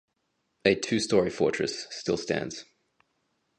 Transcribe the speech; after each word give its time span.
A 0.65 0.73
two-story 0.73 1.29
fortress 1.29 1.85
still 1.91 2.17
stands. 2.17 2.65